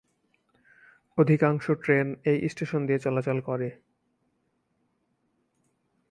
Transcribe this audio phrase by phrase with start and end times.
[1.17, 3.69] অধিকাংশ ট্রেন এই স্টেশন দিয়ে চলাচল করে।